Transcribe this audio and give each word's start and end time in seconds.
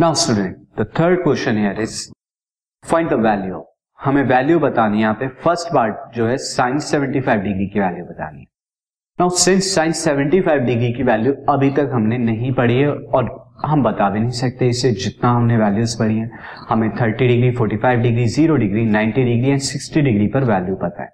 Now 0.00 0.14
student 0.14 0.54
the 0.78 0.84
third 0.98 1.22
question 1.22 1.56
here 1.58 1.80
is 1.80 1.96
find 2.84 3.10
the 3.10 3.14
value 3.24 3.62
हमें 4.00 4.22
value 4.22 4.58
बतानी 4.58 4.96
है 4.96 5.02
यहाँ 5.02 5.14
पे। 5.14 5.26
फ़र्स्ट 5.42 5.68
पार्ट 5.74 6.14
जो 6.14 6.26
है 6.26 6.36
साइन 6.36 6.78
75 6.78 7.42
डिग्री 7.42 7.66
की 7.66 7.80
वैल्यू 7.80 8.04
बतानी 8.04 8.40
है। 8.40 8.46
नाउ 9.18 9.30
सिंस 9.38 9.74
साइन 9.74 9.92
75 9.92 10.64
डिग्री 10.66 10.92
की 10.92 11.02
वैल्यू 11.02 11.32
अभी 11.48 11.70
तक 11.70 11.90
हमने 11.92 12.18
नहीं 12.18 12.52
पढ़ी 12.52 12.78
है 12.78 12.88
और 12.88 13.28
हम 13.64 13.82
बता 13.82 14.08
भी 14.10 14.20
नहीं 14.20 14.30
सकते 14.38 14.68
इसे 14.68 14.90
जितना 14.94 15.32
हमने 15.32 15.56
वैल्यूज़ 15.58 15.98
पढ़ी 15.98 16.18
है। 16.18 16.30
हमें 16.68 16.88
30 16.92 17.28
degree 17.28 17.50
45 17.56 18.02
degree 18.02 18.26
0 18.36 18.56
degree 18.60 18.84
90 18.86 19.24
degree 19.24 19.50
and 19.50 19.60
60 19.62 20.02
degree 20.02 20.26
पर 20.28 20.44
वैल्यू 20.44 20.76
पता 20.76 21.02
है। 21.02 21.10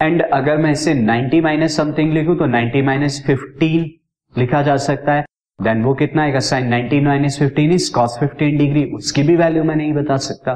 एंड 0.00 0.22
अगर 0.22 0.56
मैं 0.56 0.70
इसे 0.72 0.94
90 0.94 1.40
माइनस 1.42 1.76
समथिंग 1.76 2.12
लिखूं 2.12 2.36
तो 2.36 2.46
90 2.52 2.84
माइनस 2.86 3.22
फिफ्टीन 3.26 3.90
लिखा 4.32 4.62
जा 4.62 4.76
सकता 4.86 5.12
है। 5.12 5.24
देन 5.58 5.82
वो 5.82 5.94
कितना 5.94 6.22
आएगा? 6.22 6.38
Sine 6.38 6.68
19 6.70 7.04
minus 7.04 7.38
fifteen 7.38 7.72
is 7.72 7.92
cos 7.94 8.18
15 8.22 8.58
degree 8.58 8.84
उसकी 8.84 9.22
भी 9.22 9.36
वैल्यू 9.36 9.64
मैं 9.64 9.76
नहीं 9.76 9.92
बता 9.92 10.16
सकता। 10.16 10.52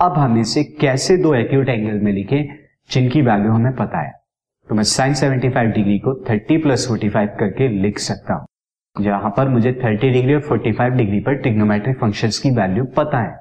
अब 0.00 0.12
हम 0.12 0.38
इसे 0.38 0.64
कैसे 0.80 1.16
दो 1.16 1.34
एक्यूट 1.34 1.68
एंगल 1.68 2.00
में 2.00 2.12
लिखे, 2.12 2.42
जिनकी 2.90 3.22
वैल्यू 3.22 3.52
हमें 3.52 3.72
पता 3.72 4.00
है। 4.00 4.12
तो 4.68 4.74
मैं 4.74 4.82
साइन 4.82 5.14
75 5.14 5.72
डिग्री 5.74 5.98
को 5.98 6.14
30 6.24 6.62
प्लस 6.62 6.86
45 6.90 7.28
करके 7.40 7.68
लिख 7.68 7.98
सकता 7.98 8.34
हूँ। 8.34 9.04
जहाँ 9.04 9.30
पर 9.30 9.48
मुझे 9.48 9.72
30 9.72 10.12
डिग्री 10.12 10.34
और 10.34 10.40
45 10.40 10.90
डिग्री 10.90 11.20
पर 11.20 11.34
टिग्नोमेट्रिक 11.34 11.98
फ़ंक्शंस 11.98 12.38
की 12.38 12.50
वैल्यू 12.50 12.84
पता 12.84 13.18
है। 13.18 13.36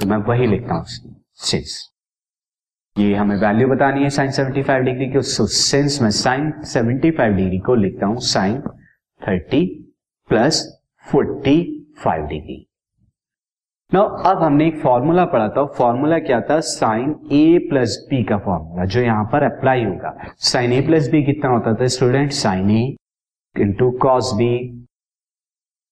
तो 0.00 0.06
मैं 0.06 0.16
वही 0.16 0.46
लिखता 0.46 0.74
हूँ। 0.74 0.84
सिंस 0.86 1.90
ये 2.96 3.14
हमें 3.14 3.36
वैल्यू 3.36 3.68
बतानी 3.68 4.02
है 4.02 4.10
साइन 4.10 4.30
75 4.30 4.80
डिग्री 4.80 5.06
की। 5.06 5.20
सिंस 5.20 6.02
मैं 6.02 6.10
साइन 6.10 6.52
75 6.64 7.32
डिग्री 7.32 7.58
को 7.58 7.74
लिखता 7.74 8.06
हूँ 8.06 8.16
साइन 8.22 8.62
30 9.22 9.83
प्लस 10.30 10.62
45 11.06 12.28
डिग्री 12.28 12.64
नो 13.92 14.02
अब 14.28 14.42
हमने 14.42 14.66
एक 14.68 14.78
फॉर्मूला 14.82 15.24
पढ़ा 15.24 15.48
था। 15.48 15.64
फॉर्मूला 15.74 16.18
क्या 16.18 16.40
था? 16.40 16.58
साइन 16.60 17.10
ए 17.32 17.58
प्लस 17.70 17.96
बी 18.10 18.22
का 18.24 18.38
फॉर्मूला 18.38 18.84
जो 18.84 19.00
यहाँ 19.00 19.24
पर 19.32 19.42
अप्लाई 19.44 19.84
होगा। 19.84 20.14
साइन 20.42 20.72
ए 20.72 20.80
प्लस 20.86 21.08
बी 21.10 21.22
कितना 21.24 21.50
होता 21.50 21.74
था 21.74 21.86
student 21.96 22.32
sine 22.32 22.70
A 22.70 22.82
into 23.56 23.90
cos 24.02 24.32
B 24.36 24.56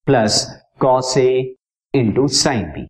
plus 0.07 0.47
cos 0.81 1.17
A 1.19 1.55
into 1.95 2.27
sine 2.39 2.65
B 2.73 2.87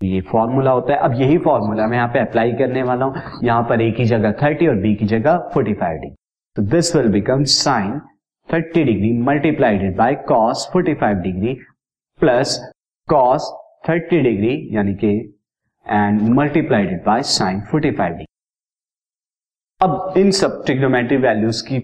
ये 0.00 0.20
फॉर्मूला 0.30 0.70
होता 0.70 0.92
है। 0.92 0.98
अब 1.00 1.20
यही 1.20 1.38
फॉर्मूला 1.44 1.86
मैं 1.86 1.96
यहाँ 1.96 2.08
पे 2.08 2.18
अप्लाई 2.20 2.52
करने 2.58 2.82
वाला 2.82 3.04
हूँ। 3.04 3.40
यहाँ 3.44 3.62
पर 3.68 3.80
ए 3.82 3.90
की 3.92 4.04
जगह 4.04 4.32
30 4.42 4.68
और 4.68 4.76
बी 4.82 4.94
की 4.94 5.06
जगह 5.06 5.50
45 5.56 5.98
डिग्री 6.00 6.14
तो 6.56 6.62
this 6.70 6.94
will 6.96 7.08
become 7.12 7.44
sine 7.54 8.00
30 8.52 8.84
degree 8.84 9.12
multiplied 9.22 9.96
by 9.96 10.14
cos 10.28 10.70
45 10.76 11.22
degree 11.22 11.54
plus 12.20 12.58
cos 13.08 13.50
30 13.88 14.22
degree 14.22 14.54
यानी 14.72 14.94
कि 14.94 15.10
and 15.86 16.20
multiplied 16.38 17.04
by 17.06 17.22
sine 17.32 17.60
45 17.74 18.08
degree 18.08 18.26
अब 19.80 20.14
इन 20.18 20.30
सब 20.40 20.62
ट्रिग्नोमेट्री 20.66 21.16
वैल्यूज़ 21.16 21.62
की 21.68 21.82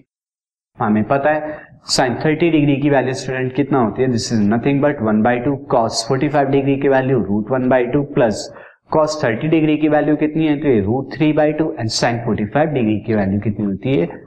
हमें 0.77 1.03
पता 1.03 1.33
है 1.33 1.57
साइन 1.95 2.15
30 2.25 2.51
डिग्री 2.51 2.75
की 2.81 2.89
वैल्यू 2.89 3.13
स्टूडेंट 3.13 3.53
कितना 3.55 3.79
होती 3.79 4.01
है? 4.01 4.11
This 4.11 4.31
is 4.33 4.41
nothing 4.53 4.81
but 4.81 5.01
one 5.01 5.21
by 5.21 5.39
two 5.39 5.55
cos 5.71 6.07
45 6.11 6.49
degree 6.51 6.75
की 6.81 6.89
value 6.89 7.23
root 7.23 7.51
one 7.51 7.69
by 7.69 7.85
two 7.85 8.03
plus 8.13 8.47
cos 8.91 9.21
30 9.23 9.49
degree 9.49 9.77
की 9.77 9.89
वैल्यू 9.89 10.15
कितनी 10.15 10.47
है? 10.47 10.59
तो 10.59 10.67
ये 10.67 10.79
root 10.81 11.13
three 11.13 11.31
by 11.33 11.53
two 11.53 11.71
and 11.79 11.89
sine 11.89 12.23
45 12.27 12.73
degree 12.73 12.99
की 12.99 13.13
वैल्यू 13.13 13.39
कितनी 13.39 13.65
होती 13.65 13.97
है? 13.97 14.23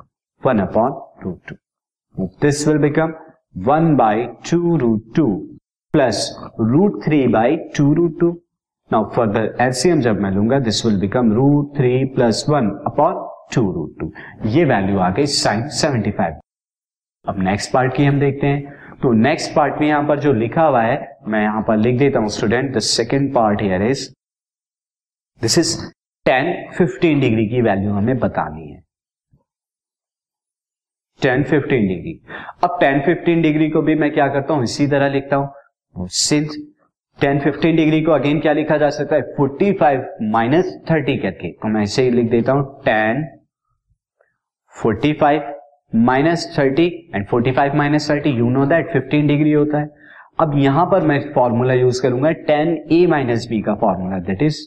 One 0.47 0.59
upon 0.61 1.01
root 1.25 1.49
two 1.49 1.57
Will 2.19 2.79
become 2.79 3.15
1 3.55 3.97
by 3.97 4.31
2 4.43 4.79
root 4.79 5.15
2 5.15 5.59
plus 5.95 6.35
root 6.59 7.05
3 7.05 7.29
by 7.29 7.57
2 7.75 7.95
root 7.95 8.19
2. 8.19 8.43
Now, 8.91 9.09
for 9.11 9.27
the 9.27 9.43
LCM 9.61 10.01
जब 10.01 10.21
मैं 10.21 10.31
लूँगा 10.31 10.59
this 10.61 10.85
will 10.87 10.99
become 11.01 11.33
root 11.33 11.77
three 11.77 12.05
plus 12.15 12.45
one 12.49 12.71
upon 12.87 13.15
two 13.55 13.63
root 13.73 13.99
two 14.01 14.11
ये 14.49 14.65
value 14.65 14.99
आ 14.99 15.11
गई 15.11 15.27
साइन 15.27 15.63
75. 15.79 16.35
अब 17.25 17.39
नेक्स्ट 17.43 17.73
पार्ट 17.73 17.95
की 17.97 18.05
हम 18.05 18.21
देखते 18.21 18.47
हैं 18.47 18.97
तो 19.03 19.13
नेक्स्ट 19.13 19.55
पार्ट 19.57 19.81
में 19.81 19.87
यहाँ 19.89 20.03
पर 20.09 20.21
जो 20.21 20.33
लिखा 20.33 20.63
हुआ 20.63 20.83
है, 20.83 20.99
मैं 21.29 21.43
यहाँ 21.43 21.63
पर 21.69 21.77
लिख 21.77 21.99
देता 21.99 22.19
हूँ 22.19 22.29
student 22.39 22.75
the 22.77 22.79
second 22.89 23.33
part 23.35 23.63
here 23.63 23.83
is 23.83 24.09
this 25.41 25.59
is 25.59 25.77
10 26.27 26.53
15 26.81 27.21
degree 27.21 27.47
की 27.49 27.63
वैल्यू 27.63 27.93
हमें 27.93 28.19
बतानी 28.19 28.69
है 28.69 28.88
टेन 31.23 31.43
फिफ्टीन 31.43 31.87
डिग्री। 31.89 32.21
अब 32.65 32.77
टेन 32.81 33.01
फिफ्टीन 33.01 33.43
डिग्री 33.43 33.69
को 33.71 33.83
भी 33.83 33.95
मैं 33.95 34.11
क्या 34.13 34.27
करता 34.29 34.55
हूँ? 34.55 34.63
इसी 34.65 34.87
तरह 34.87 35.09
लिखता 35.09 35.37
हूँ। 35.37 36.09
सिंस 36.09 36.57
टेन 37.19 37.39
फिफ्टीन 37.41 37.77
डिग्री 37.77 38.01
को 38.03 38.13
अगेन 38.13 38.41
क्या 38.41 38.53
लिखा 38.53 38.77
जा 38.77 38.91
सकता 38.91 39.17
है? 39.17 39.23
फोर्टी 39.37 39.73
फाइव 39.73 40.07
माइनस 40.33 40.73
थर्टी 40.91 41.17
करके। 41.19 41.51
तो 41.53 41.69
मैं 41.69 41.83
इसे 41.83 42.11
लिख 42.11 42.31
देता 42.31 42.53
हूँ। 42.53 42.81
Tan, 42.85 43.25
forty 44.75 45.13
five 45.13 45.55
minus 45.93 46.55
thirty 46.59 46.87
and 47.15 47.27
forty 47.27 47.53
five 47.53 47.75
minus 47.77 48.11
thirty. 48.11 48.31
You 48.31 48.49
know 48.51 48.65
that 48.67 48.93
fifteen 48.93 49.27
degree 49.27 49.53
होता 49.53 49.79
है। 49.79 49.89
अब 50.41 50.53
यहाँ 50.59 50.85
पर 50.87 51.07
मैं 51.07 51.21
फॉर्मूला 51.35 51.75
यूज़ 51.75 52.03
करूँगा। 52.03 52.31
टेन 52.49 52.77
ए 52.93 53.07
माइनस 53.07 53.47
बी 53.51 53.61
का 53.63 53.75
formula 53.75 54.19
that 54.19 54.43
is 54.43 54.61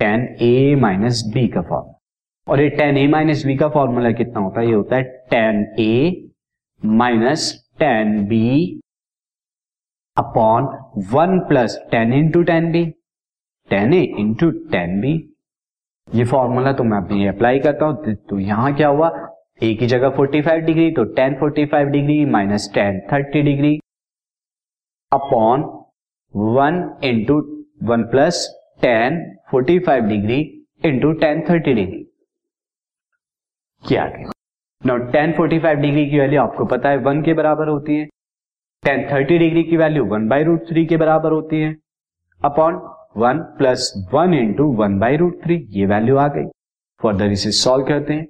tan 0.00 0.26
A 0.42 0.74
minus 0.80 1.22
B 1.34 1.46
का 1.48 1.60
फॉर्मूला 1.60 1.98
और 2.46 2.60
ये 2.60 2.68
टेन 2.78 2.96
ए 2.98 3.06
माइनस 3.08 3.44
बी 3.46 3.56
का 3.56 3.68
फॉर्मूला 3.68 4.10
कितना 4.12 4.40
होता 4.40 4.60
है? 4.60 4.66
ये 4.66 4.74
होता 4.74 4.96
है 4.96 5.02
tan 5.30 5.64
A 5.80 6.30
minus 6.82 7.52
tan 7.78 8.24
B 8.28 8.80
upon 10.16 10.64
one 11.12 11.38
plus 11.48 11.78
tan 11.90 12.12
into 12.12 12.42
tan 12.50 12.70
B 12.72 12.84
tan 13.70 13.94
A 13.94 14.02
into 14.20 14.50
tan 14.72 15.00
B 15.00 15.12
ये 16.08 16.24
फॉर्मूला 16.32 16.72
तो 16.72 16.84
मैं 16.84 16.98
अभी 16.98 17.26
अप्लाई 17.26 17.58
करता 17.66 17.86
हूँ 17.86 18.14
तो 18.28 18.38
यहाँ 18.38 18.74
क्या 18.76 18.88
हुआ? 18.88 19.10
ए 19.62 19.74
की 19.80 19.86
जगह 19.86 20.16
45 20.18 20.60
डिग्री 20.66 20.90
तो 20.92 21.04
tan 21.16 21.34
45 21.42 21.90
degree 21.92 22.24
minus 22.30 22.68
tan 22.74 23.00
30 23.12 23.42
degree 23.44 23.78
upon 25.12 25.62
one 26.56 26.80
into 27.04 27.36
one 27.90 28.02
plus 28.12 28.46
tan 28.82 29.20
45 29.54 30.08
degree 30.08 30.40
into 30.86 31.12
tan 31.20 31.42
30 31.50 31.64
degree 31.64 32.04
किया 33.84 34.06
गया। 34.06 34.30
Now 34.82 34.96
tan 35.10 35.32
forty 35.32 35.58
five 35.58 35.78
degree 35.78 36.08
की 36.10 36.18
वैल्यू 36.18 36.40
आपको 36.40 36.64
पता 36.66 36.88
है 36.88 36.96
वन 37.00 37.22
के 37.22 37.34
बराबर 37.34 37.68
होती 37.68 37.96
है। 37.96 38.06
टेन 38.82 39.06
थर्टी 39.12 39.38
डिग्री 39.38 39.62
की 39.62 39.76
value 39.76 40.04
one 40.06 40.26
by 40.28 40.44
root 40.44 40.68
three 40.68 40.84
के 40.86 40.96
बराबर 40.96 41.32
होती 41.32 41.60
है। 41.60 41.76
Upon 42.40 42.80
one 43.16 43.38
plus 43.58 43.92
one 44.12 44.34
into 44.34 44.64
one 44.74 44.98
by 44.98 45.16
root 45.16 45.42
three 45.44 45.56
ये 45.70 45.86
वैल्यू 45.86 46.16
आ 46.16 46.26
गई। 46.28 46.44
फर्दर 47.00 47.32
इसे 47.32 47.50
सॉल्व 47.52 47.84
करते 47.86 48.12
हैं। 48.12 48.26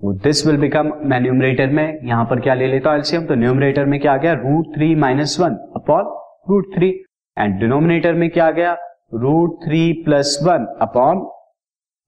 वो 0.00 0.12
दिस 0.14 0.46
विल 0.46 0.56
बिकम 0.56 0.92
मैं 1.02 1.20
न्यूमरेटर 1.20 1.70
में, 1.70 2.00
यहाँ 2.04 2.24
पर 2.24 2.40
क्या 2.40 2.54
ले 2.54 2.66
लेता 2.66 2.90
हूँ 2.90 2.98
एलसीएम 2.98 3.26
तो 3.26 3.34
न्यूमरेटर 3.34 3.84
में 3.84 3.98
क्या 4.00 4.12
आ 4.12 4.16
गया? 4.16 4.32
Root 4.34 4.74
three 4.74 4.94
minus 4.94 5.36
one 5.40 5.54
upon 5.76 6.04
root 6.50 6.74
three 6.74 6.88
and 7.36 7.58
denominator 7.60 8.14
में 8.14 8.28
क्या 8.30 8.46
आ 8.46 8.50
गया? 8.50 8.76
Root 9.14 9.58
three 9.64 9.92
plus 10.04 10.38
one 10.42 10.66
upon 10.80 11.26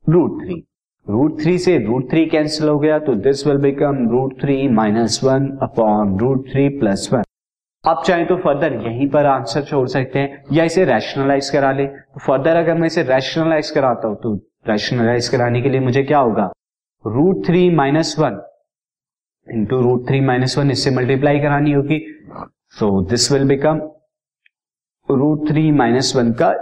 root 0.05 0.43
three 0.43 0.63
root 1.09 1.41
three 1.41 1.57
से 1.59 1.77
रूट 1.79 2.11
थ्री 2.11 2.25
कैंसिल 2.27 2.69
हो 2.69 2.79
गया 2.79 2.99
तो 2.99 3.15
this 3.17 3.47
will 3.47 3.57
become 3.57 4.09
root 4.11 4.41
three 4.41 4.57
minus 4.69 5.21
one 5.25 5.47
upon 5.63 6.19
root 6.19 6.45
three 6.51 6.69
plus 6.79 7.09
one 7.13 7.23
आप 7.85 8.03
चाहें 8.07 8.27
तो 8.27 8.37
फर्दर 8.37 8.75
यहीं 8.77 9.09
पर 9.09 9.27
आंसर 9.27 9.63
छोड़ 9.65 9.87
सकते 9.89 10.19
हैं, 10.19 10.45
या 10.53 10.65
इसे 10.65 10.85
रैशनलाइज 10.85 11.49
करा 11.51 11.73
ले। 11.73 11.87
तो 11.87 12.21
फर्दर 12.21 12.57
अगर 12.57 12.75
मैं 12.75 12.87
इसे 12.87 13.03
रैशनलाइज 13.03 13.71
कराता 13.71 14.09
हूँ 14.09 14.17
तो 14.23 14.35
रैशनलाइज 14.69 15.29
कराने 15.29 15.63
के 15.63 15.69
लिए 15.69 15.81
मुझे 15.81 16.03
क्या 16.03 16.19
होगा? 16.19 16.51
Root 17.05 17.45
three 17.47 17.69
minus 17.77 18.15
one 18.19 18.41
into 19.47 19.81
root 19.83 20.07
three 20.09 20.21
minus 20.21 20.59
one 20.59 20.71
इससे 20.71 20.91
मल्टीप्लाई 20.91 21.41
करानी 21.41 21.73
होगी। 21.73 22.05
So 22.79 23.01
this 23.11 23.31
will 23.33 23.49
become 23.49 23.81
root 25.09 25.49
three 25.49 25.71
minus 25.73 26.13
one 26.17 26.33
का 26.33 26.55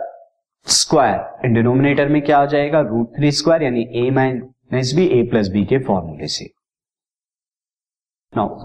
स्क्वायर। 0.67 1.53
डिनोमिनेटर 1.53 2.09
में 2.09 2.21
क्या 2.23 2.39
आ 2.39 2.47
जाएगा? 2.47 2.81
रूट 2.81 3.17
थ्री 3.17 3.31
स्क्वायर 3.33 3.63
यानी 3.63 3.87
A 3.97 4.11
minus 4.11 4.93
B 4.97 5.07
A 5.19 5.23
plus 5.31 5.49
B 5.49 5.65
के 5.65 5.79
फॉर्मूले 5.85 6.27
से। 6.29 6.45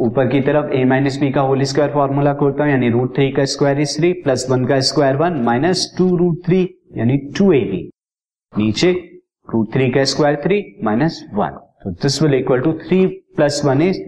ऊपर 0.01 0.27
की 0.27 0.39
तरफ़ 0.41 0.71
ए 0.73 0.83
माइनस 0.85 1.17
बी 1.19 1.31
का 1.31 1.41
होल 1.41 1.63
स्क्वायर 1.63 1.91
फॉर्मूला 1.93 2.33
खोलता 2.33 2.63
हूँ, 2.63 2.71
यानी 2.71 2.89
रूट 2.89 3.15
थ्री 3.15 3.31
का 3.31 3.45
square 3.45 3.79
is 3.81 3.97
three 3.97 4.11
plus 4.23 4.45
one 4.49 4.65
का 4.65 4.79
square 4.89 5.15
one 5.17 5.41
minus 5.43 5.85
two 5.97 6.15
root 6.17 6.45
three 6.45 6.61
यानी 6.97 7.17
टू 7.37 7.51
ए 7.53 7.59
बी 7.65 7.89
नीचे 8.53 8.91
रूट 9.47 9.73
थ्री 9.73 9.89
का 9.91 10.03
स्क्वायर 10.05 10.41
थ्री 10.43 10.63
माइनस 10.83 11.23
वन 11.33 11.57
तो 11.83 11.91
this 12.01 12.21
will 12.21 12.33
equal 12.33 12.61
to 12.61 12.73
three 12.79 13.05
plus 13.35 13.61
one 13.65 13.81
is 13.81 14.01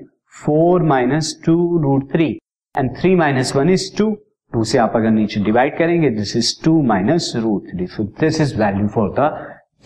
four 0.43 0.83
minus 0.83 1.39
two 1.45 1.55
root 1.83 2.11
three 2.11 2.27
and 2.75 2.95
three 2.97 3.15
minus 3.15 3.55
one 3.55 3.69
is 3.69 3.89
two 3.97 4.11
two 4.53 4.63
से 4.63 4.77
आप 4.77 4.93
अगर 4.95 5.09
नीचे 5.09 5.43
divide 5.43 5.77
करेंगे 5.77 6.09
this 6.09 6.35
is 6.35 6.63
two 6.63 6.81
minus 6.83 7.33
root 7.35 7.67
three 7.67 7.87
so 7.87 8.03
this 8.03 8.41
is 8.41 8.55
value 8.57 8.87
for 8.87 9.09
the 9.19 9.29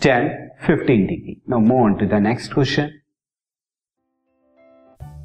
tan 0.02 0.28
fifteen 0.66 1.06
degree 1.06 1.42
now 1.50 1.60
move 1.60 1.82
on 1.82 1.94
to 1.94 2.06
the 2.06 2.14
next 2.14 2.54
question 2.54 2.90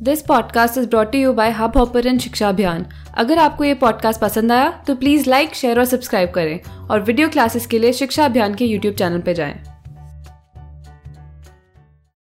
this 0.04 0.22
podcast 0.22 0.78
is 0.78 0.90
brought 0.90 1.16
you 1.16 1.34
by 1.34 1.52
Hub 1.52 1.78
Hopper 1.78 2.18
शिक्षा 2.18 2.50
अभियान 2.50 2.86
अगर 3.18 3.38
आपको 3.38 3.64
ये 3.64 3.74
podcast 3.74 4.22
पसंद 4.22 4.52
आया 4.52 4.84
तो 4.88 4.96
please 4.96 5.30
like 5.30 5.54
share 5.56 5.80
और 5.80 5.86
subscribe 5.86 6.32
करें 6.32 6.60
और 6.90 7.02
वीडियो 7.02 7.30
क्लासेस 7.30 7.66
के 7.66 7.80
लिए 7.80 7.94
शिक्षा 7.94 8.26
अभियान 8.26 8.56
के 8.56 8.66
यूट्यूब 8.66 8.96
चैनल 8.96 9.22
पर 9.22 9.34
जाएँ। 9.34 9.73